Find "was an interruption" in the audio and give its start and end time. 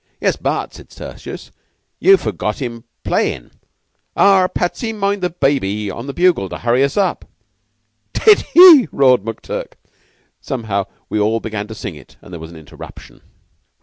12.41-13.21